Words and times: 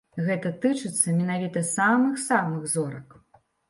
Гэта 0.27 0.51
тычыцца 0.63 1.15
менавіта 1.19 1.65
самых-самых 1.77 2.71
зорак. 2.77 3.09